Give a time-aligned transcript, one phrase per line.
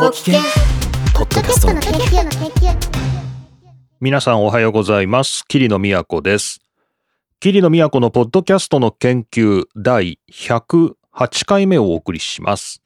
[0.00, 0.40] ご機嫌
[1.12, 2.40] ポッドキャストの研究の研
[2.72, 2.74] 究
[4.00, 5.44] 皆さんおはようございます。
[5.46, 6.60] 桐野都です。
[7.38, 10.94] 桐野都のポッドキャストの研究第108
[11.44, 12.82] 回目をお送りします。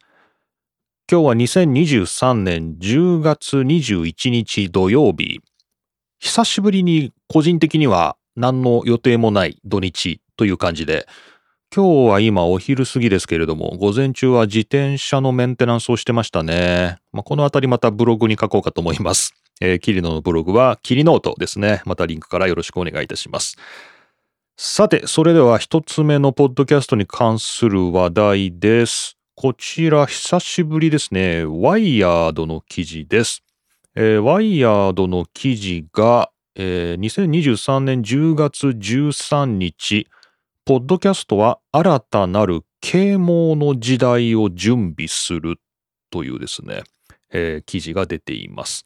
[1.08, 5.40] 今日は2023年10月21日土曜日。
[6.18, 11.06] 久しぶりに個人的には何の予定もない土日という感じで、
[11.74, 16.98] 今日は今お昼過ぎですけれども、午前中は自転車のメンテナンスをしてましたね。
[17.10, 19.34] まあ、このあたりまたブログに書こうかと思います。
[19.60, 21.82] えー、キリノのブログはキリノートですね。
[21.84, 23.56] またリンクからよろしくお願いいたします。
[24.56, 29.16] さて、それでは一つ目のポッドキャストに関する話題です。
[29.34, 31.44] こちら久しぶりですね。
[31.44, 33.42] ワイヤードの記事です。
[33.96, 40.06] えーワイヤードの記事が、えー2023年10月13日、
[40.66, 45.56] ポッドキャストは新たなる啓蒙の時代を準備する
[46.10, 46.84] というですね、
[47.30, 48.84] えー記事が出ています。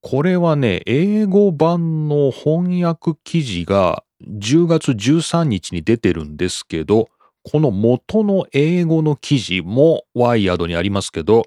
[0.00, 7.08] これはね、英語版の翻訳記事が10月13日に出てるんですけど、
[7.42, 11.44] この元の英語の記事もワイヤードにありますけど、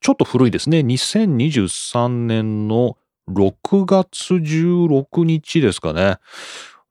[0.00, 0.78] ちょっと古いですね。
[0.80, 2.96] 2023年の
[3.28, 6.18] 6月16日ですかね。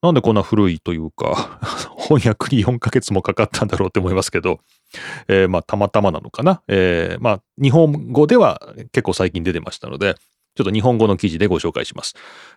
[0.02, 1.60] なんでこんな古いというか、
[1.98, 4.60] 翻訳に4ヶ月もかかったんだろうって思いますけど、
[5.28, 6.62] えーまあたまたまなのかな。
[6.68, 10.16] えーまあ日本語では結構最近出てましたので、
[10.56, 12.14] ちょっと日本語の記事でご紹介します。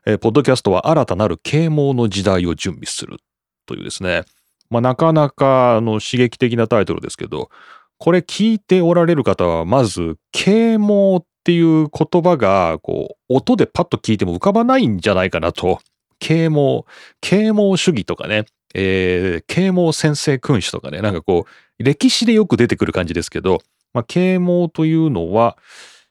[0.06, 3.18] えーポッドキャストは新たなる啓蒙の時代を準備する
[3.66, 4.24] というですね、
[4.68, 7.48] まあなかなかあの刺激的なタイトルですけど、
[7.96, 15.80] これ聞いておられる方はまず啓蒙っていう言葉がこう音でパッと聞いても浮かばないんじゃないかなと。
[16.20, 16.86] 啓蒙、
[17.20, 21.46] 啓蒙主義とかね、えー啓蒙先生君主とかね、なんかこ
[21.78, 23.58] う歴史でよく出てくる感じですけど、
[23.92, 25.56] まあ、啓蒙というのは、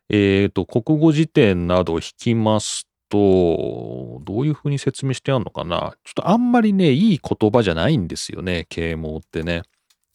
[0.09, 9.63] えっ、と、国語辞典などを引きますと、どういうふうに説明してあるのかなちょっとあんまりね、いい言葉じゃないんですよね、啓蒙ってね。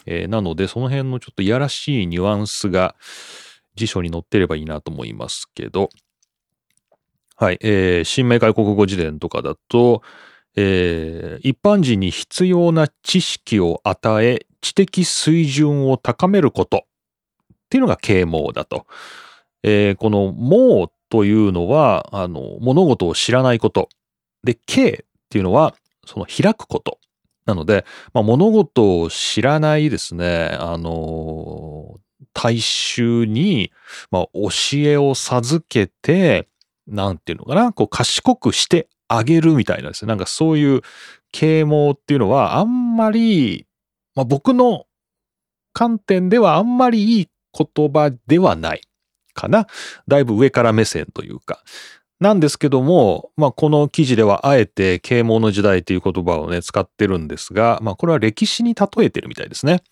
[0.07, 2.95] えーなので、その辺のちょっといやらしいニュアンスが
[3.75, 5.89] 辞書に載ってればいいなと思いますけど、
[7.37, 10.03] はい、えー新明解国語辞典とかだと、
[10.57, 16.87] えー一般人に必要な知識を与え、知的水準を高めること
[17.53, 18.87] っていうのが啓蒙だと。
[19.65, 23.89] えーこの盲というのは、あの、物事を知らないこと。
[24.45, 24.97] で、啓っ
[25.29, 25.75] ていうのは、
[26.07, 26.99] その開くこと。
[27.47, 31.99] なので、まあ、物事を知らないですね、あの、
[32.33, 33.71] 大衆に、
[34.11, 36.49] まあ、教えを授けて、
[36.87, 40.09] なんていうのかな、こう、賢くしてあげるみたいなですね。
[40.09, 40.83] なんかそういう
[41.33, 43.67] 啓蒙っていうのは、あんまり、
[44.15, 44.87] まあ、僕の
[45.73, 48.83] 観点ではあんまりいい言葉ではない
[49.35, 49.67] かな。
[50.09, 51.63] だいぶ上から目線というか。
[52.21, 59.83] なんですけども、まあ、この記事ではあえて啓蒙の時代という言葉をね、使ってるんですが、まあ、これは歴史に例えてるみたいですね。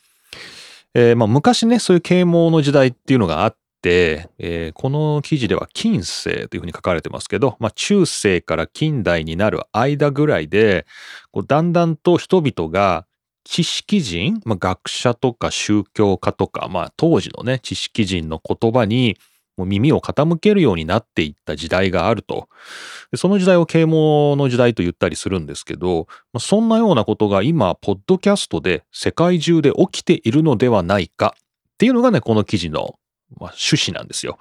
[0.94, 10.86] えーまあ、昔ね、そういう啓蒙の時代っていうのがあって、えーこの記事では近世というふうに書かれてますけど、まあ、中世から近代になる間ぐらいで、
[11.32, 13.06] こうだんだんと人々が
[13.44, 19.16] 知識人、まあ、学者とか宗教家とか、まあ、当時のね、知識人の言葉に
[19.56, 22.48] もう耳を傾けるようになっていった時代があると。
[23.10, 32.94] でその時代を啓蒙の時代と言ったりするんですけど、まあそんなようなことが今、ポッドキャストで世界中で起きているのではないかっていうのがね、この記事の、
[33.38, 34.38] まあ、趣旨なんですよ。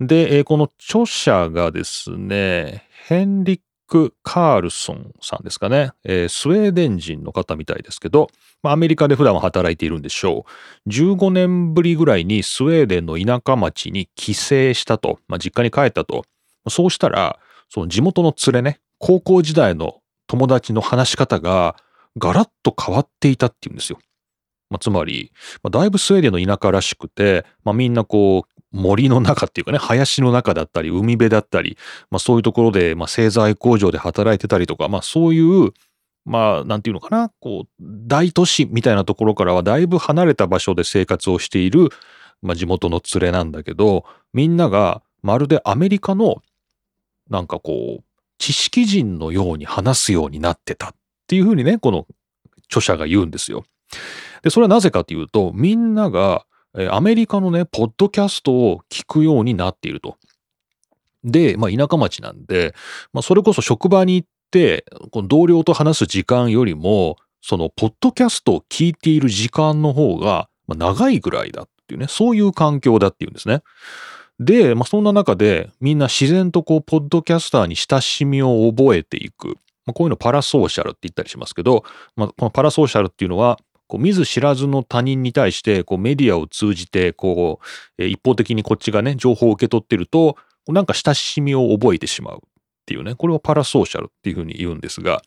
[0.00, 8.28] で、えーこの著者がですね、ヘンリック・カールソンさんですかね、えースウェーデン人の方みたいですけど、
[8.62, 10.46] まあ、アメリカで普段は働いているんでしょ
[10.86, 10.88] う。
[10.88, 16.24] 15年ぶりぐらいにスウェーデンの田舎町に帰省したと、まあ、実家に帰ったと。
[16.68, 17.38] そうしたら、
[17.68, 21.76] その地元の連れね、高校時代の友達の話し方が
[22.18, 23.98] ガラッと変わっていたっていうんですよ。
[24.72, 25.30] まあ、つまり、
[25.62, 31.76] まあ、だいぶスウェーデンの田舎らしくて、まあ、みんなこう、森の中っていうかね、林の中だったり、海辺だったり、
[32.10, 35.72] まあ、そういうところで、まあ、製材工場で働いてたりとか、まあ、そういう、
[36.24, 41.90] まあ、なんていうのかな、こう、大都市みたいなところからはだいぶ離れた場所で生活をしている、
[42.40, 46.42] まあ、地元の連れなんだけど、みんながまるでアメリカの、
[47.28, 48.04] なんかこう、
[48.38, 50.94] 知識人のように話すようになってたっ
[51.26, 52.06] ていうふうにね、この
[52.68, 53.64] 著者が言うんですよ。
[54.42, 56.46] で、それはなぜかというと、みんなが、
[56.76, 60.16] えーアメリカのね、ポッドキャストを聞くようになっていると。
[61.24, 62.74] で、まあ、田舎町なんで、
[63.12, 73.62] まあ、それこそ職場に行って、この同僚と話す時間よりも、その、ポッドキャストを聞いている時間の方が、まあ、長いぐらいだっていうね、そういう環境だっていうんですね。
[74.40, 79.56] で、まあ、そんな中でみんな自然とこう、ポッドキャスターに親しみを覚えていく。
[79.84, 81.84] まあ、こういうのパラソーシャルって言ったりしますけど、
[82.16, 83.58] まあ、このパラソーシャルっていうのは、
[83.92, 87.60] こう見ず知らずの他人に対してこうメディアを通じてこ
[87.98, 92.40] う、一方的にこっちがね情報を受け取ってるとなんか親しみを覚えてしまうっ
[92.86, 95.20] ていうねこれをパラソーシャルっていうふうに言うんですが、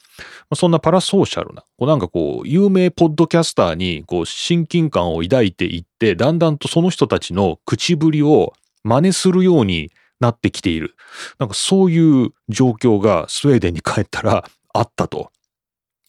[0.55, 8.53] そんなパラソーシャルなこうなんかこう有名ポッドキャスターにこう親近感を抱いていってだんだんとその人たちの口ぶりを
[8.83, 10.95] 真似するようになってきている
[11.37, 15.29] なんかそういう状況がスウェーデンに帰ったらあったと、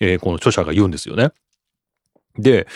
[0.00, 1.32] えー、この著者が言うんですよね。
[2.38, 2.66] で、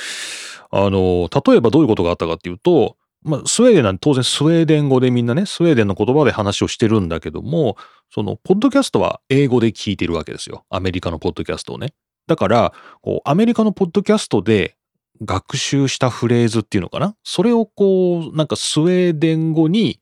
[0.71, 7.77] あの、例えばどういうことがあったかっていうと、まあ、スウェーデンなんて当然スウェーデン語でみんなね、スウェーデンの言葉で話をしてるんだけども、
[8.13, 10.65] その、ポッドキャストは英語で聞いてるわけですよ。
[10.71, 11.93] アメリカのポッドキャストをね。
[12.27, 12.73] だから、
[13.03, 14.77] こう、アメリカのポッドキャストで
[15.23, 17.15] 学習したフレーズっていうのかな？
[17.23, 20.01] それをこう、なんかスウェーデン語に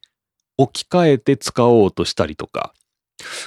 [0.57, 2.73] 置き換えて使おうとしたりとか、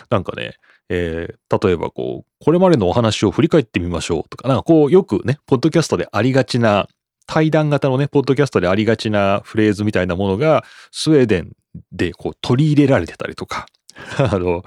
[0.10, 0.56] なんかね、
[0.94, 6.90] えー、例えばこう、これまでのお話を振り返ってみましょうとか、なんかこう、よくね、ポッドキャストでありがちな、
[7.28, 11.54] 対談型のね、ポッドキャストでありがちなフレーズみたいなものが、スウェーデン
[11.94, 13.68] でこう取り入れられてたりとか、
[14.20, 14.66] あの、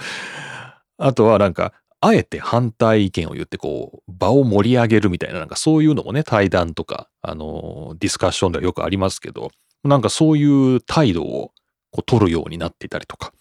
[0.97, 9.51] あとはなんか、あえて反対意見を言ってこう、場を盛り上げるみたいな、なんかそういうのもね、対談とか、あの、ディスカッションではよくありますけど、
[9.83, 11.53] なんかそういう態度を
[11.91, 13.33] こう取るようになっていたりとか、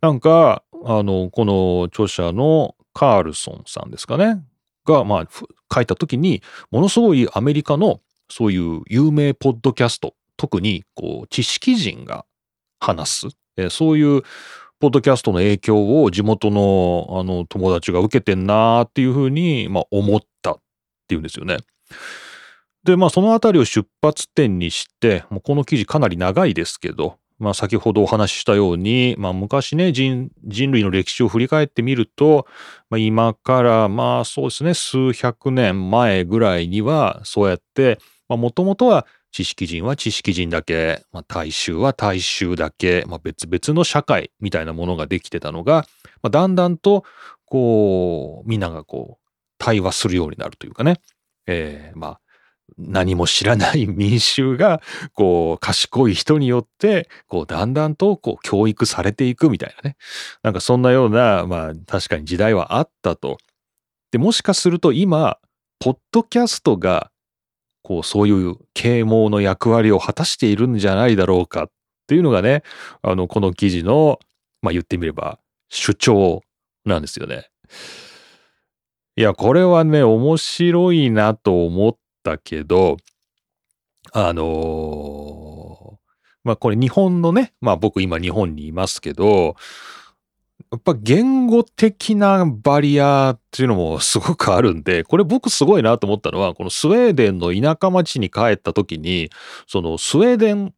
[0.00, 4.42] なんか、あの、この著者のカールソンさんですかね、
[4.86, 5.28] が、まあ、
[5.72, 8.00] 書いた時に、ものすごいアメリカの
[8.30, 12.24] そういう有名ポッドキャスト、特にこう知識人が
[12.78, 14.22] 話す、えそういう
[14.78, 20.60] ポッドキャストの影響を地元のあの友達が受けてんなーっていうふうに、まあ、思ったっ
[21.06, 21.58] ていうんですよね。
[22.84, 32.46] で、まあそのあたりを出発点にして、もうこの記事かなり長いですけど、まあ、先ほどお話ししたように、まあ、昔ね人類の歴史を振り返ってみると、
[32.90, 37.98] まあ、今からまあそうですね数百年前ぐらいにはそうやって
[38.28, 45.86] もともとは知識人は知識人だけ、まあ、大衆は大衆だけ、まあ、別々の社会みたいなものができてたのが、
[46.22, 47.04] まあ、だんだんと
[47.46, 49.26] こうみんながこう
[49.56, 51.00] 対話するようになるというかね、
[51.46, 52.20] えー、まあ
[52.78, 54.80] 何も知らない民衆が
[55.14, 59.96] こう賢い人によってこうだんだんとこう教育されていくみたいなね
[60.42, 63.38] なんかそんなようなまあ確かに時代はあったと。
[64.12, 65.38] でもしかすると今
[65.78, 67.10] ポッドキャストが
[67.82, 71.70] こうそういう啓蒙の役割を果たしているんじゃないだろうかっ
[72.06, 72.62] ていうのがね
[73.02, 74.18] あのこの記事の
[74.62, 75.38] まあ言ってみれば
[75.68, 76.42] 主張
[76.84, 77.50] なんですよね。
[79.16, 82.98] いやこれはね面白いなと思っったけど、
[84.12, 85.96] あのー、
[86.44, 89.56] まあこれ日本のね、まあ僕今日本にいますけど、
[90.70, 99.30] やっぱ言語的なバリアっていうのもすごくあるんで、これ僕すごいなと思ったのは、このスウェーデンの田舎町に帰った時に、
[99.66, 100.74] そのスウェーデン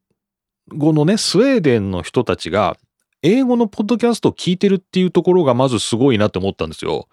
[0.68, 2.76] 語のね、スウェーデンの人たちが
[3.22, 7.08] 英語のポッドキャストを聞いてるっていうところがまずすごいなって思ったんですよ。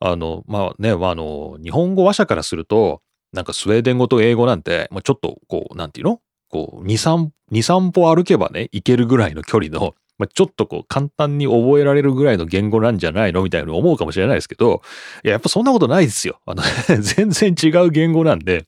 [0.00, 3.00] あの、まあね、あの、日本語話者からすると、
[3.34, 6.20] なんかスウェーデン語と英語なんて、まあ、ちょっとこう、なんていうの？
[6.48, 14.82] こう、2、3、2、3歩歩けばね、行けるぐらいの距離の、まあ、ちょっとこう、簡単に覚えられるぐらいの言語なんじゃないのみたいに思うかもしれないですけど、
[15.24, 16.40] いや、やっぱそんなことないですよ。
[16.46, 16.62] あの
[17.02, 18.66] 全然違う言語なんで、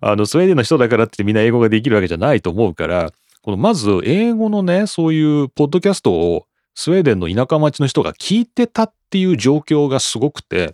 [0.00, 10.72] あの、スウェーデンの人だからってみんな英語ができるわけじゃないと思うから、このまず英語のね、そういうポッドキャストをスウェーデンの田舎町の人が聞いてたっていう状況がすごくて、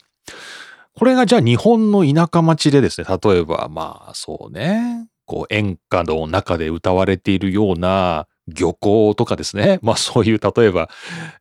[0.95, 10.91] これがじゃあ日本の田舎町でですね、例えばまあそうね、こう演歌の中で歌われているような漁港とかですね、 まあそういう例えば、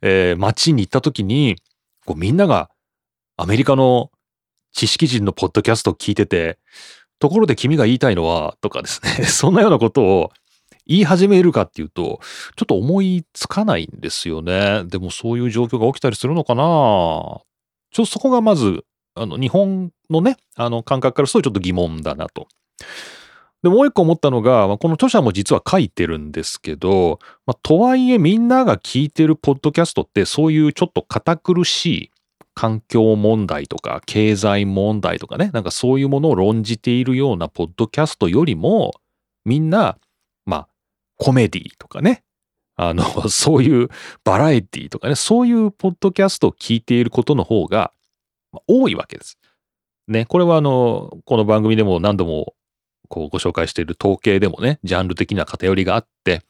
[0.01, 1.57] えー、町に行った時に、
[2.05, 2.69] こうみんなが
[3.37, 4.09] アメリカの
[4.71, 6.57] 知識人のポッドキャストを聞いてて、
[7.19, 10.31] ところで君が言いたいのは、とかですね、 そんなようなことを
[10.87, 12.19] 言い始めるかっていうと、
[12.55, 14.83] ちょっと思いつかないんですよね。
[14.85, 16.63] でもそういう状況が起きたりするのかな。
[16.63, 17.43] ちょ
[17.93, 22.47] っとそこがまずあの、日本のね、あの感覚からするとちょっと疑問だなと。
[23.63, 32.11] で、もう一個思ったのが、まあ、この著者も実は書いてるんですけど、まあ、とはいえみんなが聞いてるポッドキャストってそういうちょっと堅苦しい
[32.55, 38.93] 環境問題とか経済問題とかね、なんかそういうものを論じているようなポッドキャストよりも、
[39.45, 39.97] みんな、
[40.45, 40.67] まあ、
[41.17, 42.23] コメディとかね、
[42.75, 43.89] あの、そういう
[44.23, 47.91] バラエティとかね、そういうポッドキャストを聞いていることの方が
[48.67, 49.37] 多いわけです。
[50.07, 52.53] ね、これはあの、この番組でも何度も
[53.07, 56.41] こうご紹介している統計でもね、ジャンル的な偏りがあって、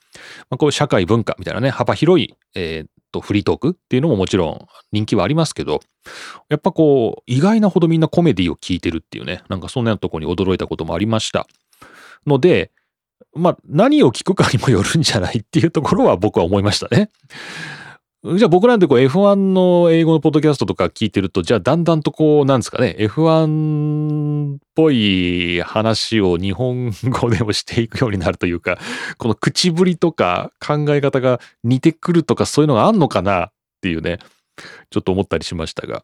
[0.49, 5.81] まあ、こう社会文化みたいなね、幅広い、えー、っと、フリートークっていうのももちろん人気はありますけど、
[6.49, 11.47] やっぱこう、意外なほどみんなコメディを聞いてるっていうね、なんかそんなとこに驚いたこともありました。
[12.25, 12.71] ので、
[13.33, 17.09] まあ、何を聞くかにもよるんじゃないっていうところは僕は思いましたね。
[18.23, 28.77] じゃあ僕なんてこう F1 の英語のポッドキャストとか聞いてると、じゃあだんだんとこう、なんですかね、F1 っぽい話を日本語でもしていくようになるというか、
[29.17, 33.51] この口ぶりとか考え方が似てくるとかそういうのがあんのかなっ
[33.81, 34.19] ていうね、
[34.91, 36.03] ちょっと思ったりしましたが。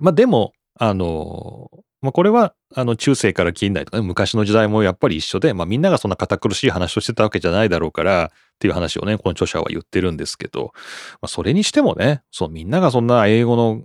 [0.00, 1.70] まあでも、あの、
[2.02, 8.28] まあ、これは、あの、中世から近代とかね、昔の時代もやっぱり一緒で、まあ、みんながそんな堅苦しい話をしてたわけじゃないだろうから、っ
[8.58, 10.80] ていう話をね、この著者は言ってるんですけど、ま
[11.22, 13.82] あ、それにしてもね、そう、みんながそんな英語の、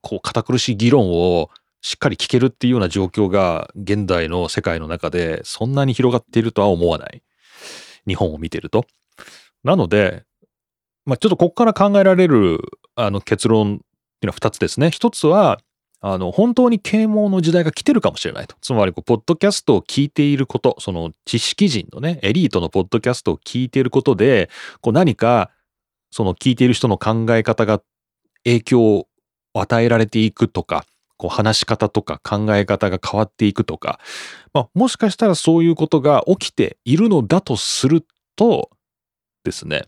[0.00, 1.50] こう、堅苦しい議論を
[1.82, 7.22] しっかり聞けるっていうような状況が、現代の世界の中で、そんなに広がっているとは思わない。
[8.06, 8.86] 日本を見てると。
[9.64, 10.22] なので、
[11.04, 12.60] まあ、ちょっとここから考えられる、
[12.94, 14.90] あの、結論っていうのは二つですね。
[14.90, 15.58] 一つは、
[16.02, 18.56] あの、本当に啓蒙の時代が来てるかもしれないと。
[18.60, 24.48] つまり、ポッドキャストを聞いていること、その知識人のね、エリートのポッドキャストを聞いていることで、
[24.80, 25.50] こう、何か、
[26.10, 27.82] その聞いている人の考え方が
[28.44, 29.08] 影響を
[29.52, 30.86] 与えられていくとか、
[31.18, 34.00] こう、話し方とか考え方が変わっていくとか、
[34.54, 38.70] まあ、もしかしたらそういうことが起きているのだとすると
[39.44, 39.84] ですね、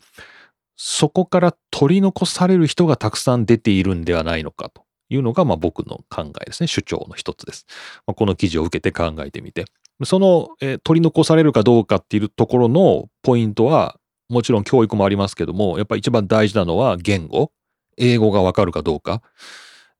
[0.77, 4.85] そこから取り残される人がたくさん出ているんではないのかと。
[5.13, 6.67] いうのが、まあ、僕の考えですね。
[6.67, 7.67] 主張の一つです。
[8.07, 9.67] まあ、この記事を受けて考えてみて。
[10.05, 17.53] その、えー、取り残されるかどうかっていうところのポイントは、もちろん教育もありますけども、やっぱり一番大事なのは言語。
[17.99, 19.23] 英語がわかるかどうか。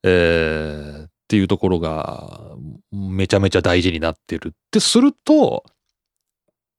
[0.03, 2.51] えー、っていうところが、
[2.91, 5.63] めちゃめちゃ大事になってるってすると、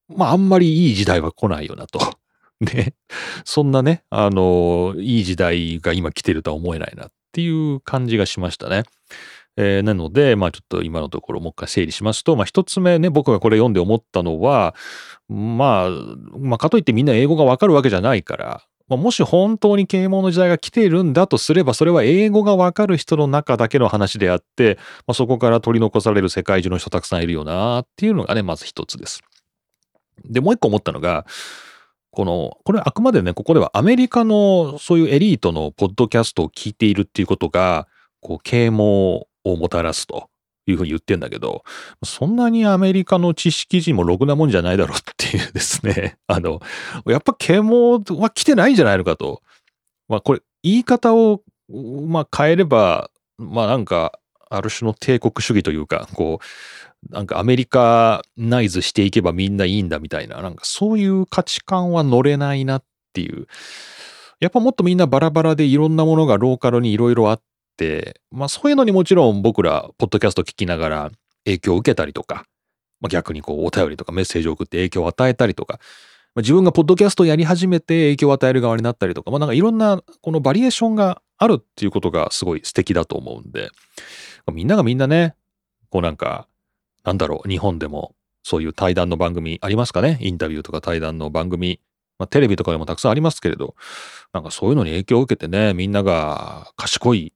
[0.09, 2.01] まあ、あんまりいい時代は来ないよなと。
[2.61, 2.95] ね。
[3.45, 8.85] そんなね、あの、いい時代が今来てるとは思えないなっっていう感じがしましたね。
[9.57, 14.77] えー、なので、まあちょっと今のところもう一回整理しますと、まあ一つ目ね、僕がこれ読んで思ったのは、
[15.29, 15.91] まあ、
[16.39, 29.23] まあかといってみんな英語がわかるわけじゃないから、まあ、もし本当に啓蒙の時代が来ているんだとすれば、それは英語がわかる人の中だけの話であって、まあ、そこから取り残される世界中の人たくさんいるよなっていうのがね、まず一つです。
[30.25, 31.27] で、もう一個思ったのが、
[32.15, 37.87] この、これあくまでね、ここではアメリカのそういうエリートのポッドキャストを聞いているっていうことが、
[38.21, 40.31] こう、啓蒙をもたらすと
[40.67, 41.65] いうふうに言ってんだけど、
[42.05, 46.61] そんなにアメリカの知識人もろくなもんじゃないだろうっていうですね、 あの、
[47.07, 49.43] やっぱ啓蒙は来てないんじゃないのかと。
[50.09, 54.19] まあこれ、言い方を、まあ変えれば、まあなんか、
[54.51, 56.45] ある種の帝国主義というか、こう、
[57.11, 63.47] なんかアメリカナイズしていけばみんないいんだみたいな、なんかそういう価値観は乗れないなっていう。
[64.41, 67.43] やっぱもっとみんなバラバラでいろんなものがローカルにいろいろあっ
[67.77, 71.11] て、まあそういうのにもちろん僕ら、ポッドキャスト聞きながら
[71.45, 72.47] 影響を受けたりとか、
[73.01, 75.79] まあ、逆にこうお便りとかメッセージを送って影響を与えたりとか、
[76.35, 83.71] まあ、自分がポッドキャストをやり始めて影響を与える側になったりとか、まあなんかいろんなこのバリエーションがあるっていうことがすごい素敵だと思うんで、
[84.53, 85.35] みんながみんなね、
[85.91, 86.49] こうなんか
[87.05, 90.19] なんだろう、日本でもそういう対談の番組ありますかね？
[90.21, 91.81] インタビューとか対談の番組。
[92.17, 93.75] まあ、テレビとかでもたくさんありますけれど、
[94.33, 97.33] なんかそういうのに影響を受けてね、みんなが賢い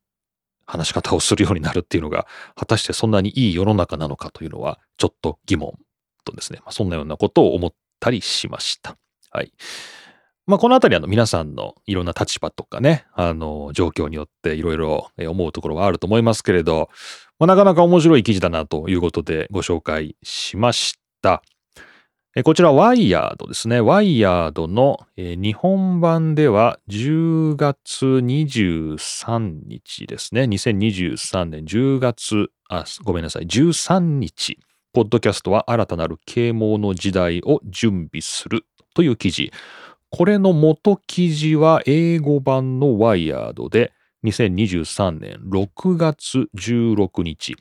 [0.66, 5.76] 話し方をするようになるっていうのが、果たしてそんなにいい世の中なのかというのは、ちょっと疑問
[6.24, 8.96] とですね、まあ、そんなようなことを思ったりしました。
[9.32, 9.52] はい。
[10.46, 16.88] まあ、このあたりあの皆さんのいろんな立場とかね、あの、状況によっていろいろ思うところはあると思いますけれど、
[17.38, 21.42] まあ、なかなか面白い記事だなということでご紹介しました。
[22.36, 23.80] えこちらワイヤードですね。
[23.80, 30.42] ワイヤードの、え日本版では10月23日ですね。
[30.42, 33.46] 2023年10月、あ、ごめんなさい。
[33.46, 34.58] 13日。
[34.92, 39.50] ポッドキャストは新たなる啓蒙の時代を準備するという記事。
[40.10, 43.92] これの元記事は英語版のワイヤードで、
[44.24, 47.56] 2023年6月16日、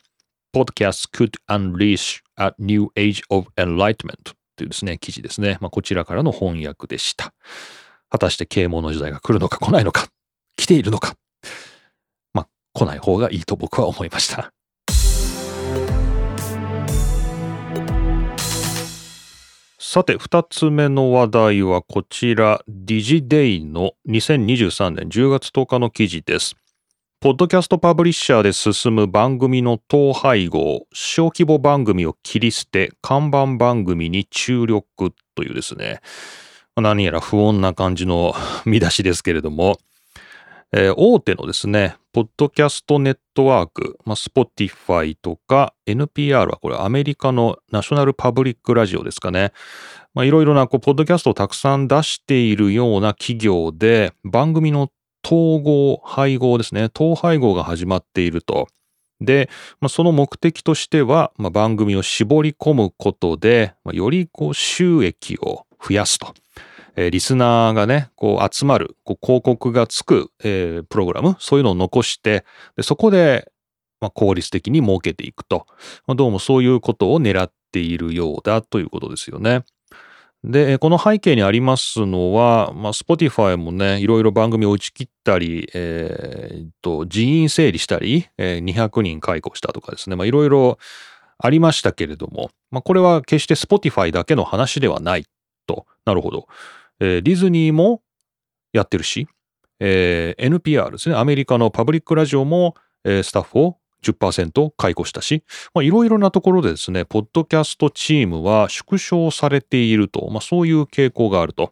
[0.55, 5.57] Podcast could unleash a new age of enlightenment というですね、記事ですね。
[5.61, 7.33] まあ、こちらからの翻訳でした。
[8.09, 10.07] 果たして啓蒙の時代が来るのか来ないのか、
[10.55, 11.13] 来ているのか。
[12.33, 14.51] まあ、来ない方がいいと僕は思いました。
[19.89, 26.57] さて、二つ目の話題はこちら、ディジデイの2023年10月10日の記事です。
[27.21, 36.01] ポッドキャストパブリッシャーで進む番組の統廃合、小規模番組を切り捨て、看板番組に注力というですね、
[36.75, 38.33] 何やら不穏な感じの
[38.65, 39.79] 見出しですけれども、
[40.73, 49.53] えー大手のですね、ポッドキャストネットワーク、まあ、Spotify とか NPR はこれアメリカのナショナルパブリックラジオですかね。
[50.15, 54.89] いろいろなこうポッドキャストをたくさん出しているような企業で番組の
[55.25, 58.67] 統合、配合ですね、統配合が始まっていると。
[59.21, 66.33] で、まあ、その目的としては、まあ、番組を絞り込むことで、まあ、よりこう収益を増やすと。
[66.97, 72.43] えーリスナーがね、こう集まる、こう広告がつく、えープログラム、そういうのを残して、
[72.75, 73.51] でそこで、
[74.01, 75.65] まあ、効率的に儲けていくと。
[76.05, 79.63] まあ、どうもそういうことを狙っているようだということですよね。
[80.43, 90.77] で、この背景にありますのは、まあ、Spotify もね、いろいろ番組を打ち切ったり、えーと、人員整理したり、えー200人解雇したとかですね、まあ、いろいろ
[91.39, 95.25] ありましたけれども、まあ、これは決して Spotify だけの話ではない
[95.65, 95.85] と。
[96.05, 96.47] なるほど。
[96.99, 98.01] えーディズニーも
[98.73, 99.27] やってるし、
[99.79, 105.43] えー NPR ですね、アメリカのパブリックラジオも、えースタッフを10%解雇したし、
[105.75, 111.71] いろいろなところでですね、ポッドキャストチームは縮小されていると、まあ、そういう傾向があると。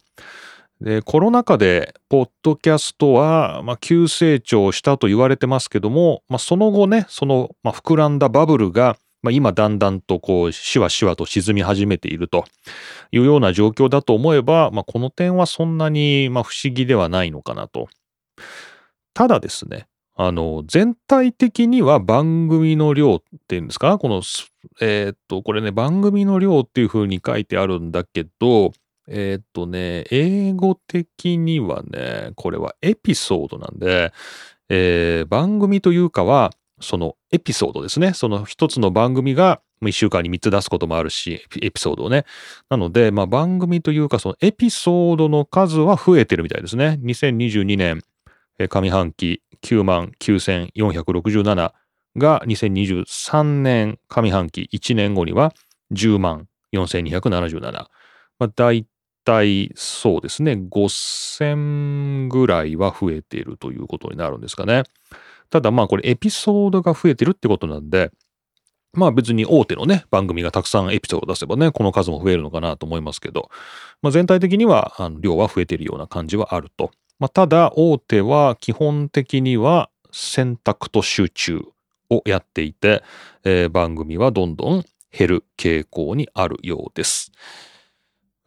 [0.81, 12.45] で、コロナ禍で、ポッドキャストは、まあ、急成長したと言われてますけども、まあ、その後ね、その、まあ、膨らんだバブルが、まあ、今だんだんとこう、しわしわと沈み始めていると
[13.11, 17.87] いうような状況だと思えば、まあ、この点はそんなに、まあ、不思議ではないのかなと。
[19.15, 23.97] ただですね、あの、全体的には番組の量っていうんですか？
[23.97, 24.21] この、
[24.79, 28.71] えーっと、これね、番組の量っていう風に書いてあるんだけど、
[29.07, 34.13] えーっとね、英語的にはね、これはエピソードなんで、
[34.69, 36.51] えー番組というかは、
[36.85, 38.13] そのエピソードですね。
[38.13, 42.25] その一つの番組が1週間に3つ出すこともあるし、エピソードをね。
[42.69, 46.99] なので、まあ番組というか、そのエピソードの数は増えてるみたいですね。
[47.03, 48.01] 2022年
[48.57, 51.73] 上半期9万9467
[52.17, 55.53] が2023年上半期1年後には
[55.91, 57.71] 10万4277。
[57.71, 58.85] まあ、大
[59.25, 64.83] 体そうですね、5000ぐらいは増えているということになるんですかね。
[65.55, 68.11] ただまあこれエピソードが増えてるってことなんで、
[68.91, 73.49] まあ別に大手のね、番組がたくさんエピソード出せばね、この数も増えるのかなと思いますけど、
[74.01, 76.91] まあ全体的にはあの量は増えてるような感じはあると。
[77.19, 81.61] まあただ大手は基本的には選択と集中
[82.09, 83.01] をやっていて、
[83.45, 87.31] えー番組はどんどん減る傾向にあるようです。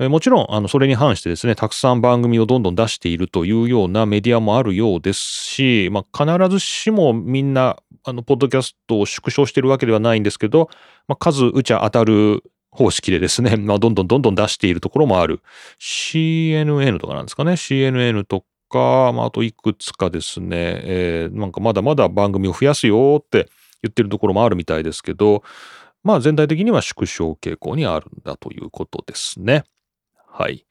[0.07, 10.71] もちろん、あの、それに反してですね、たくさん番組をどんどん出しているというようなメディアもあるようですし、まあ、必ずしもみんな、あの、ポッドキャストを縮小しているわけではないんですけど、
[11.09, 15.41] まあ、数打ちゃ当たる方式でですね、 まあ、どんどんどんどん出しているところもある。
[15.81, 23.49] CNN とかなんですかね、CNN とか、まあ、あといくつかですね、えーなんかまだまだ番組を増やすよって
[23.83, 25.43] 言ってるところもあるみたいですけど、
[26.05, 29.65] まあ全体的には縮小傾向にあるんだということですね。
[30.39, 30.65] はい。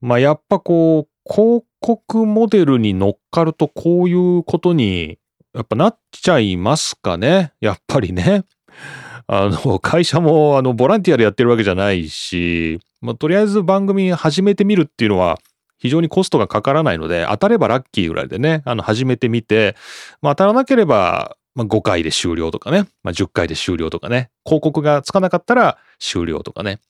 [0.00, 5.18] まあやっぱこう、広告モデルに乗っかるとこういうことに
[5.52, 7.52] やっぱなっちゃいますかね。
[7.60, 8.44] やっぱりね。
[9.26, 15.40] あの、会社もあの、ボランティアでやってるわけじゃないし、まあとりあえず番組始めてみるっていうのは
[15.78, 19.74] 非常にコストがかからないので、当たればラッキーぐらいでね、あの、始めてみて、
[20.22, 26.80] まあ当たらなければ、まあ、5回で終了とかね、まあ、10回で終了とかね、広告がつかなかったら終了とかね。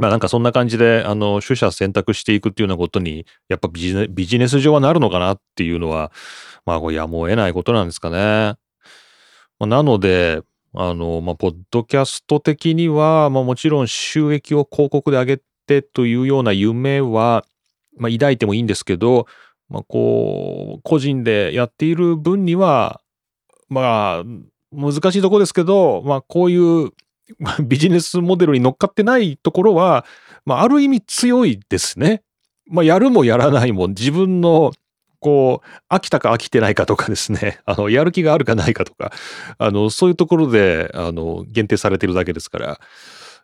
[0.00, 6.10] まあなんかそんな感じで、あの、取捨選択していくっていうようなことに、やっぱビジネビジネス上はなるのかなっていうのは、
[6.64, 8.54] まあこれやむを得ないことなんですかね。
[9.58, 10.40] まあ、なので、
[10.74, 17.44] あの、まあ、ポッドキャスト的には、まあもちろん収益を広告で上げてというような夢は、
[17.98, 19.26] まあ抱いてもいいんですけど、
[19.68, 23.02] まあこう、個人でやっている分には、
[23.68, 24.24] まあ、
[24.72, 26.92] 難しいとこですけど、まあこういう
[27.64, 30.04] ビジネスモデルに乗っかってないところは、
[30.44, 32.22] まあある意味強いですね。
[32.66, 34.72] まあやるもやらないも自分の
[35.20, 39.12] こう、飽きたか飽きてないかとかですね、 あの、やる気があるかないかとか、
[39.58, 42.80] あの、そういうところで、あの、限定されてるだけですから、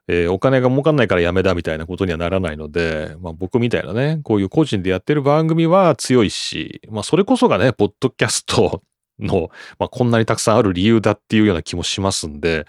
[0.09, 8.83] えーお金が儲かんないからやめだみたいなことにはならないので、まあ僕みたいなね、こういう個人でやってる番組は強いし、まあそれこそがね、ポッドキャスト
[9.19, 12.67] の、まあこんなにたくさんある理由だっていうような気もしますんで、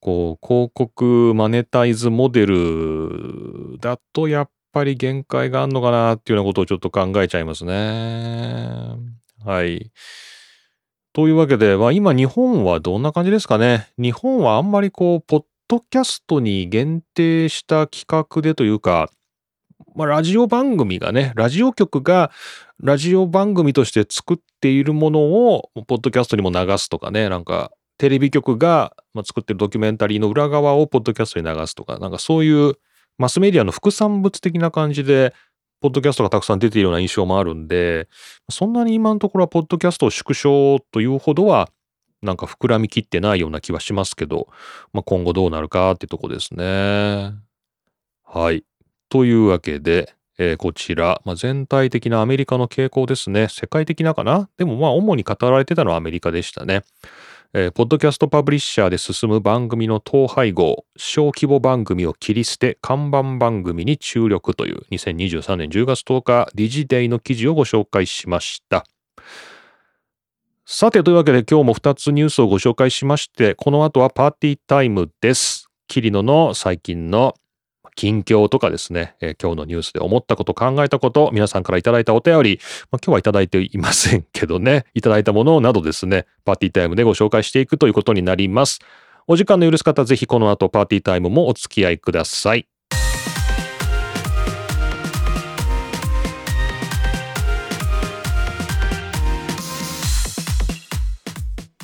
[0.00, 8.96] こう、広告マネタイズモデルだとやっぱり限界があるのかなっていうようなことをちょっと考えちゃいますね。
[9.44, 9.90] はい。
[11.12, 13.88] というわけで、まあ今日本はどんな感じですかね。
[13.98, 19.10] 日本はあんまりこう、ポッドキャストに限定した企画でというか、
[19.94, 22.30] まあ、ラジオ番組がね、ラジオ局が
[22.82, 32.72] ラジオ番組として作っているものを、ポッドキャストにも流すとかね、なんか、テレビ局が作ってるドキュメンタリーの裏側をポッドキャストに流すとか、なんかそういう
[33.18, 35.34] マスメディアの副産物的な感じで、
[35.82, 38.08] ポッドキャストがたくさん出ているような印象もあるんで、
[38.48, 41.68] そんなに今のところはポッドキャストを縮小というほどは、
[42.22, 44.48] なんか膨らみきってないような気はしますけど、
[44.94, 47.34] まあ、今後どうなるかってとこですね。
[48.24, 48.64] はい。
[49.10, 53.48] というわけで、えー、こちら、まあ、全体的なアメリカの傾向ですね。
[53.50, 54.48] 世界的なかな？
[54.56, 56.82] でもまあ主に語られてたのはアメリカでしたね。
[57.52, 68.86] えー、ポッドキャストパブリッシャーで進む番組の統廃合、小規模番組を切り捨て、看板番組に注力という2023年10月10日、ディジデイの記事をご紹介しました。
[70.64, 75.68] さて、というわけで今日も2つニュースをご紹介しまして、この後はパーティータイムです。
[75.88, 77.34] キリノの最近の
[77.96, 88.80] 近況とかですね、えー、今日のニュースで思ったこと、考えたこと、皆さんからいただいたお便り、まあ、今日はいただいていませんけどね、 いただいたものなどですね、パーティータイムでご紹介していくということになります。
[89.26, 92.66] お時間の許す方、ぜひこの後パーティータイムもお付き合いください。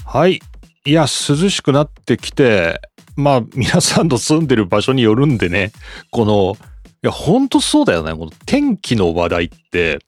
[0.04, 0.40] はい。
[0.86, 1.06] いや、涼
[1.50, 2.80] しくなってきて、
[3.16, 5.72] まあ、皆さんの住んでる場所によるんでね、
[6.10, 6.56] この、
[7.02, 8.12] いや、ほんとそうだよね。
[8.12, 9.98] この天気の話題って、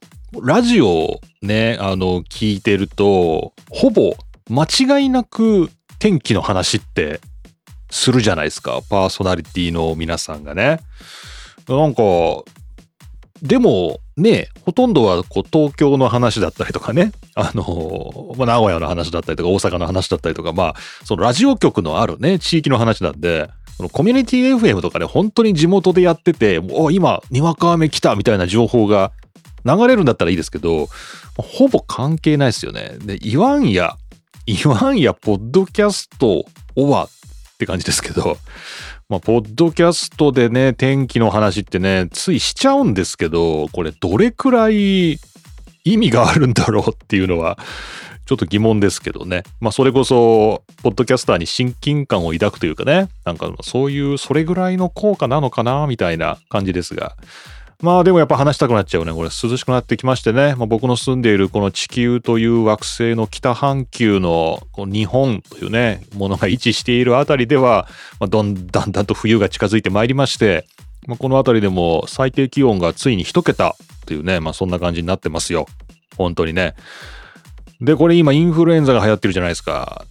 [0.41, 4.15] ラジオね、あの、聞いてると、ほぼ
[4.49, 7.19] 間違いなく天気の話って
[7.89, 8.79] するじゃないですか。
[8.89, 10.79] パーソナリティの皆さんがね。
[11.67, 12.03] なんか、
[13.41, 29.11] でもね、ほとんどはこう東京の話だったりとかね、あの、まあ、名古屋の話だったりとか大阪の話だったりとか、まあ、そのラジオ局のあるね、地域の話なんで、そのコミュニティ FM とかで、ね、本当に地元でやってて、お今、にわか雨来たみたいな情報が
[29.65, 30.89] 流れるんだったらいいですけど、
[31.37, 32.97] ほぼ関係ないですよね。
[32.99, 33.95] で、言わんや、
[34.45, 37.09] 言わんや、ポッドキャストはっ
[37.57, 38.37] て感じですけど、
[39.09, 45.19] まあ、ポッドキャストでね、天気の話ってね、ついしちゃうんですけど、これどれくらい
[45.93, 47.57] 意味があるんだろうっていうのは、
[48.25, 49.43] ちょっと疑問ですけどね。
[49.59, 57.15] まあ、それこそ、ポッドキャスターに親近感を抱くというかね、なんかそういう、それぐらいの効果なのかな、みたいな感じですが。
[57.81, 59.13] まあでもやっぱ話したくなっちゃうね。
[59.13, 60.53] これ涼しくなってきましてね。
[60.55, 67.87] まあ、僕の住んでいるこの地球という惑星の北半球のこの日本というね、ものが位置しているあたりでは、
[68.19, 70.65] まあ、どん だんだんと冬が近づいてまいりまして、
[71.07, 75.67] まあ、このあたりでも最低気温がついに一桁というね、まあそんな感じになってますよ。
[76.17, 76.75] 本当にね。
[77.81, 80.05] で、これ今インフルエンザが流行ってるじゃないですか。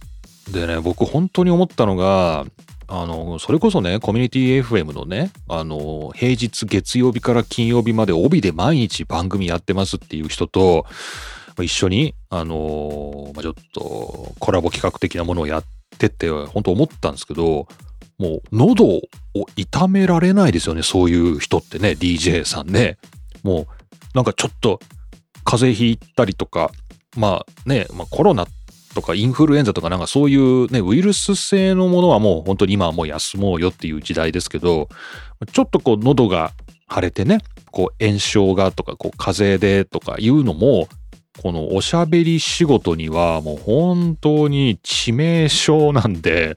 [0.51, 2.45] でね、僕本当に思ったのが、
[2.87, 10.87] あの、それこそね、コミュニティ FM のね、あの、平日月曜日から金曜日まで帯で毎日番組やってますっていう人と、
[11.61, 15.63] 一緒に、あの、ま、ちょっとコラボ企画的なものをやっ
[15.99, 17.67] てって、本当思ったんですけど、
[18.19, 19.01] もう喉を
[19.55, 22.97] 痛められないですよね、そういう人ってね、DJ さんね。
[23.43, 23.67] もう、
[24.13, 24.79] なんかちょっと
[25.45, 26.71] 風邪ひいたりとか、
[27.17, 28.45] まあね、まあ、コロナ
[28.93, 34.89] とかインフルエンザとかなんかそういうね、ウイルス性のものはもう本当に今はもう休もうよっていう時代ですけど、
[35.51, 36.51] ちょっとこう喉が
[36.93, 37.39] 腫れてね、
[37.71, 40.89] こう炎症がとか、こう風邪でとかいうのも、
[41.41, 46.55] このおしゃべり仕事にはもう本当に致命傷なんで、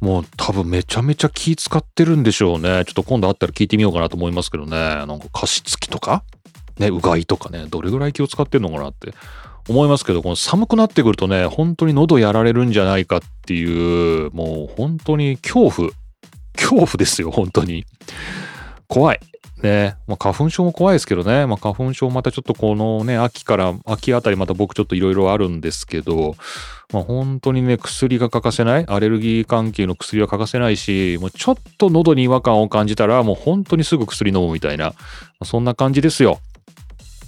[0.00, 2.84] もう多分めちゃめちゃ気使ってるんでしょうね。
[2.86, 4.70] ちょっと今度会ったら聞いてみようかなと思いますけどね。
[4.70, 6.24] なんか加湿器とか？
[6.78, 9.12] ね、うがいとかね、どれぐらい気を使ってんのかなって
[9.68, 15.90] 思いますけど、この寒くなってくるとね、本当に喉やられるんじゃないかっていう、もう本当に恐怖。
[16.54, 17.84] 恐怖ですよ、本当に。
[18.88, 19.20] 怖い。
[19.62, 19.96] ね。
[20.06, 21.46] まあ、花粉症も怖いですけどね。
[21.46, 26.34] まあ、花粉症またちょっとこのね、秋から、秋あたりまた僕ちょっといろいろあるんですけど、
[26.92, 28.86] まあ、本当にね、薬が欠かせない。
[28.88, 34.94] アレルギー関係の薬は欠かせないし、もうちょっと喉に違和感を感じたら、もう本当にすぐ薬飲むみたいな、ま
[35.40, 36.40] あそんな感じですよ。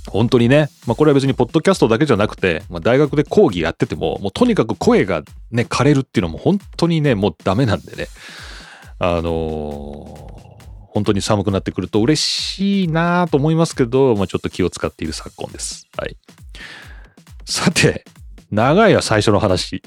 [0.09, 8.09] 本当にね、まあ、これは別にポッドキャストだけじゃなくて、まあ、大学で講義やってても、もうとにかく声がね、枯れるっていうのも本当にね、もうダメなんでね。
[8.99, 10.52] あのー、
[10.93, 15.89] 本当に寒くなってくると嬉しいなと思いますけど、まあ、ちょっと気を使っている昨今です。
[15.97, 16.19] はい。
[17.47, 18.05] さて、
[18.51, 19.83] 長いは最初の話。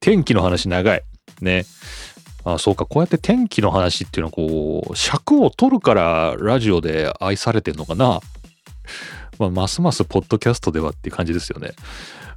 [0.00, 1.02] 天気の話長い。
[1.40, 1.64] ね。
[2.44, 8.20] あそうか、こうやって天気の話っていうのはこう、尺を取るからラジオで愛されてんのかな
[9.38, 11.70] まあ、ますますポッドキャストではっていう感じですよね。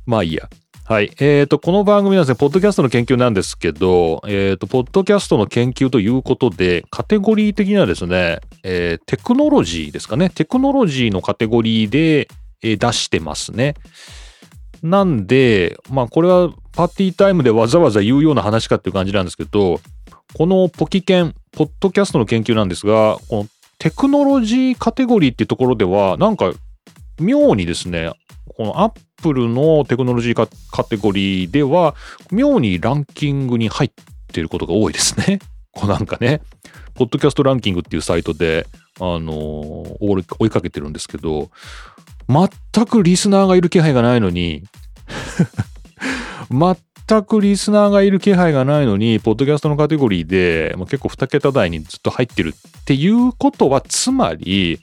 [0.06, 0.48] まあいいや。
[0.92, 1.12] はい。
[1.22, 10.30] えっ、と、この番組はですね、ポッドキャストの研究なんですけど、えっ、と、ポッドキャストの研究ということで、カテゴリー的にはですね、えーテクノロジーですかね。
[10.30, 12.28] テクノロジーのカテゴリーで、
[12.62, 13.76] え出してますね。
[14.84, 19.80] なんで、まあ、これはパーティータイムでわざわざ言うような話かっていう感じなんですけど、
[20.34, 23.48] このポキケン、ポッドキャストの研究なんですが、この
[23.80, 26.52] テクノロジーカテゴリーっていうところでは、なんか、
[27.18, 28.12] 妙にですね、
[28.58, 31.96] このアップルのテクノロジーカカテゴリーでは、
[32.32, 33.92] 妙にランキングに入っ
[34.32, 35.40] ていることが多いですね。
[35.72, 36.42] こうなんかね、
[36.96, 38.68] ポッドキャストランキングっていうサイトで、
[39.00, 39.98] あのー
[40.40, 41.50] 追いかけてるんですけど、
[42.28, 44.64] 全くリスナーがいる気配がないのに、
[46.52, 54.80] 全くリスナーがいる気配がないのに、ポッドキャストのカテゴリーで、まあ、結構2桁台にずっと入ってるっていうことは、つまり、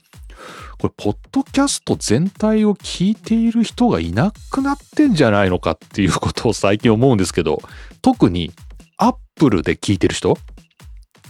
[0.81, 7.61] これ、ポッドキャスト全体を聞いている人がいなくなってんじゃないのかっていうことを最近思うんですけど、
[8.01, 8.53] 特に、
[8.97, 10.37] アップルで聞いてる人？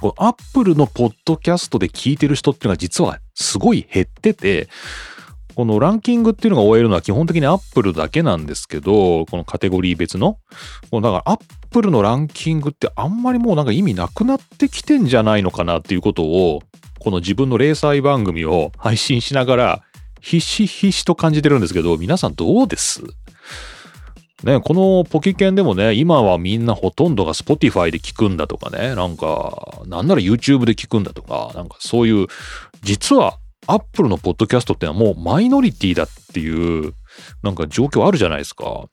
[0.01, 4.69] このアップルのポッドキャストで聞いてる人っていうのが実はすごい減ってて、
[5.55, 10.39] このランキングっていうのが終えるのは基本的にアップルだけなんですけど、このカテゴリー別の。
[10.93, 16.63] もうだからアップルのランキングってあんまりもうなんか意味なくなってきてんじゃないのかなっていうことを、
[16.99, 19.83] この自分の零細番組を配信しながら、
[20.21, 23.03] ひしひしと感じてるんですけど、皆さんどうです？
[24.45, 32.27] ね、このポキケンでもね、今はみんなほとんどが Spotify で聞くんだとかね、なんか、なんなら YouTube で聞くんだとか、なんかそういう、
[32.83, 36.95] 実は Apple のポッドキャストってのはもうマイノリティだっていう、
[37.43, 38.85] なんか状況あるじゃないですか。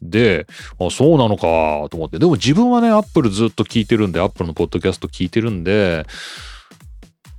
[0.00, 0.46] で、
[0.80, 2.18] あ、そうなのかと思って。
[2.18, 6.06] でも自分はね、Apple ずっと聞いてるんで、Apple のポッドキャスト聞いてるんで、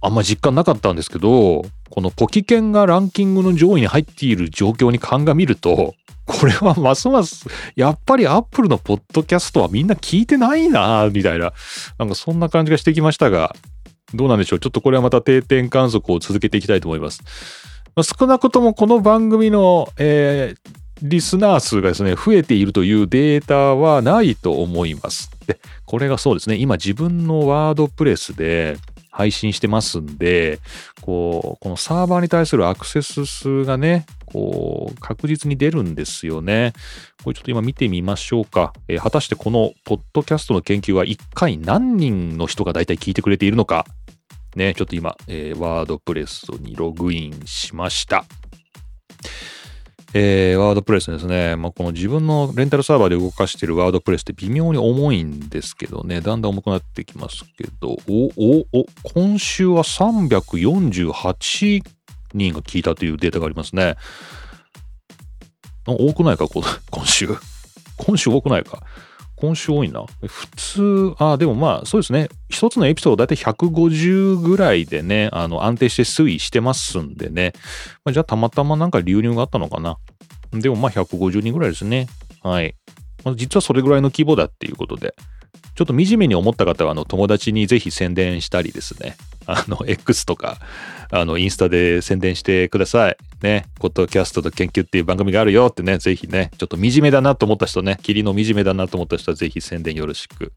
[0.04, 11.54] あんま実感なかったんですけど、このポキケンがランキングの上位に入っている状況に鑑みると、これはますます、やっぱりアップルのポッドキャストはみんな聞いてないなみたいな、
[11.98, 13.56] なんかそんな感じがしてきましたが、
[14.14, 14.60] どうなんでしょう？
[14.60, 17.22] ちょっとこれはまた定点観測を続けていきたいと思います。
[17.96, 25.30] ま少なくともこの番組の、えーリスナー数がですね、増えているというデータはないと思います。
[25.48, 28.78] で、これがそうですね、今自分のワードプレスで
[29.14, 30.60] 配信してますんで、
[31.02, 36.74] こう、このサーバーに対するアクセス数がね、こう、確実に出るんですよね。
[37.24, 38.74] これちょっと今見てみましょうか。
[38.88, 43.86] えー果たしてこのポッドキャストの研究は1回何人の人が大体聞いてくれているのか。
[44.56, 48.26] ね、ちょっと今、えーワードプレスにログインしました。
[50.16, 51.56] えーワードプレスですね。
[51.56, 61.84] まあ、この自分のレンタルサーバーで動かしているワードプレスって微妙に重いんですけどね、だんだん重くなってきますけど、お、お、お、今週は348
[62.36, 63.96] 人が聞いたというデータがありますね。
[65.88, 66.64] 多くないか、今
[67.06, 67.28] 週。
[67.98, 68.84] 今週多くないか。
[69.44, 70.06] 今週多いな。
[70.26, 72.30] 普通、あ、でもまあ、そうですね。
[72.48, 77.52] 一つのエピソードだいたい150ぐらいでね、あの、安定して推移してますんでね。
[78.06, 79.98] まあ、じゃあ、たまたまなんか流入があったのかな。
[80.54, 82.08] でもまあ、150人ぐらいですね。
[82.42, 82.74] はい。
[83.26, 85.14] まあ、実はそれぐらいの規模だっていうことで。
[85.76, 89.18] ちょっと惨めに思った方は、あの、友達にぜひ宣伝したりですね。
[89.46, 90.60] あの、X とか、
[91.16, 93.18] あの、インスタで宣伝してください。
[93.44, 93.68] ね。
[93.76, 100.54] ポッドキャストと研究っていう番組があるよってね、ぜひね、ちょっと惨めだなと思った人ね、霧の惨めだなと思った人はぜひ宣伝よろしく。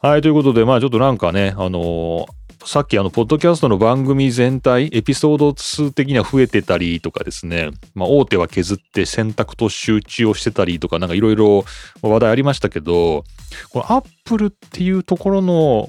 [0.00, 11.64] はい、ということで、まあちょっとなんかね、あのーさっきあの、ポッドキャストの番組全体、エピソード数的には増えてたりとかですね、まあ大手は削って選択と集中をしてたりとか、なんかいろいろ
[12.02, 13.24] 話題ありましたけど、
[13.70, 15.88] このアップルっていうところの、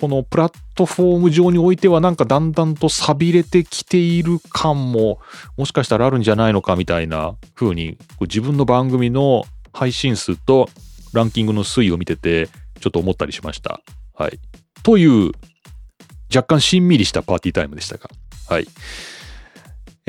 [0.00, 5.18] このプラットフォーム上においてはなんかだんだんと錆びれてきている感も
[5.58, 10.70] もしかしたらあるんじゃないのかみたいな風に自分の番組の配信数と
[11.12, 12.46] ランキングの推移を見てて
[12.80, 13.80] ちょっと思ったりしました。
[14.14, 14.38] はい。
[14.82, 15.32] という
[16.34, 18.08] 若干しんみりしたパーティータイムでしたが。
[18.48, 18.66] はい。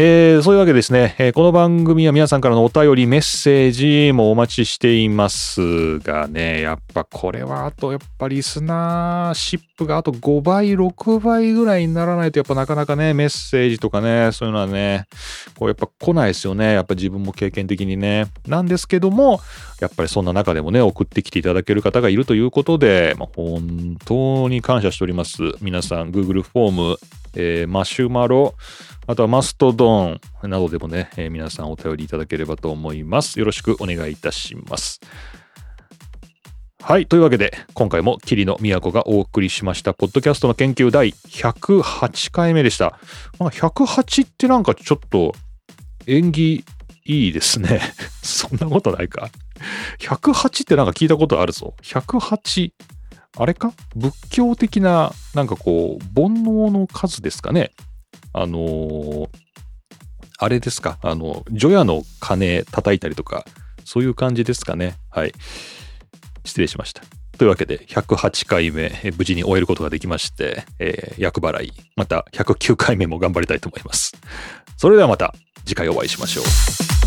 [0.04, 3.72] えーそういうわけですね、えーこの番組は皆さんからのお便り、メッセー
[4.08, 15.06] ジもお待ちしていますがね、やっぱこれはあと、やっぱリスナーシップがあと5倍、6倍ぐらいにならないと、やっぱなかなかね、メッセージとかね、そういうのはね、
[15.56, 16.74] こうやっぱ来ないですよね。
[16.74, 18.26] やっぱ自分も経験的にね。
[18.48, 19.40] なんですけども、
[19.82, 25.44] やっぱりそんな中でもね、送ってきていただける方がいるということで、まあ、本当に感謝しております。
[25.62, 26.98] 皆さん、Google フォーム、
[27.36, 28.56] えーマシュマロ、
[29.08, 33.39] あとはマストドーンなどでもね、えー皆さんお便りいただければと思います。
[33.39, 35.02] よろしくお願いいたします。
[36.84, 37.06] はい。
[37.06, 43.00] というわけで、今回も桐野都がお送りしました、ポッドキャストの研究第108回目でした。
[43.39, 45.34] なんか108ってなんかちょっと
[46.08, 46.65] 縁起
[47.06, 47.82] いいですね。
[48.24, 49.30] そんなことないか。
[50.00, 51.76] 108ってなんか聞いたことあるぞ。
[51.84, 52.72] 108。
[53.38, 53.74] あれか？
[53.96, 57.72] 仏教的な、なんかこう、煩悩の数ですかね？
[58.34, 59.30] あのー
[60.44, 60.98] あれですか？
[61.04, 63.46] あの、除夜の鐘叩いたりとか、
[63.86, 64.96] そういう感じですかね？
[65.12, 65.34] はい。
[66.44, 67.04] 失礼しました。
[67.38, 74.13] というわけで、108回目、無事に終えることができまして、えー、厄払い、また109回目も頑張りたいと思います。
[74.78, 77.01] それではまた次回お会いしましょう。